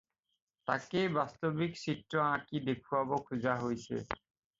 তাকেই 0.69 1.09
বাস্তৱিক 1.17 1.75
চিত্ৰ 1.81 2.23
আঁকি 2.29 2.61
দেখুৱাব 2.71 3.13
খোজা 3.29 3.55
হৈছে। 3.65 4.01